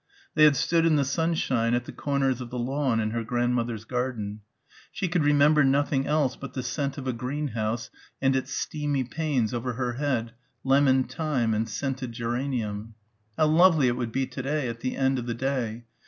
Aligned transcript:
They 0.33 0.45
had 0.45 0.55
stood 0.55 0.83
in 0.87 0.95
the 0.95 1.05
sunshine 1.05 1.75
at 1.75 1.85
the 1.85 1.91
corners 1.91 2.41
of 2.41 2.49
the 2.49 2.57
lawn 2.57 2.99
in 2.99 3.11
her 3.11 3.23
grandmother's 3.23 3.85
garden. 3.85 4.41
She 4.91 5.07
could 5.07 5.23
remember 5.23 5.63
nothing 5.63 6.07
else 6.07 6.35
but 6.35 6.53
the 6.53 6.63
scent 6.63 6.97
of 6.97 7.05
a 7.05 7.13
greenhouse 7.13 7.91
and 8.19 8.35
its 8.35 8.51
steamy 8.51 9.03
panes 9.03 9.53
over 9.53 9.73
her 9.73 9.93
head... 9.93 10.33
lemon 10.63 11.03
thyme 11.03 11.53
and 11.53 11.69
scented 11.69 12.13
geranium. 12.13 12.95
How 13.37 13.45
lovely 13.45 13.89
it 13.89 13.95
would 13.95 14.11
be 14.11 14.25
to 14.25 14.41
day 14.41 14.67
at 14.67 14.79
the 14.79 14.97
end 14.97 15.19
of 15.19 15.27
the 15.27 15.35
day. 15.35 15.85